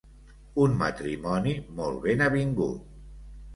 Un 0.63 0.73
matrimoni 0.79 1.55
molt 1.81 2.01
ben 2.09 2.27
avingut. 2.31 2.91